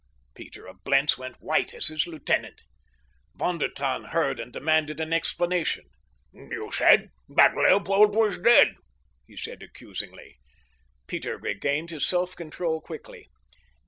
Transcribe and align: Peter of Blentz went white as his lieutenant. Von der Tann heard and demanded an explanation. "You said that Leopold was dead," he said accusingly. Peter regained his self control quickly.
Peter 0.33 0.65
of 0.65 0.83
Blentz 0.83 1.15
went 1.15 1.43
white 1.43 1.75
as 1.75 1.85
his 1.85 2.07
lieutenant. 2.07 2.63
Von 3.35 3.59
der 3.59 3.67
Tann 3.69 4.05
heard 4.05 4.39
and 4.39 4.51
demanded 4.51 4.99
an 4.99 5.13
explanation. 5.13 5.85
"You 6.33 6.71
said 6.71 7.11
that 7.29 7.55
Leopold 7.55 8.15
was 8.15 8.39
dead," 8.39 8.77
he 9.27 9.37
said 9.37 9.61
accusingly. 9.61 10.39
Peter 11.05 11.37
regained 11.37 11.91
his 11.91 12.07
self 12.07 12.35
control 12.35 12.81
quickly. 12.81 13.29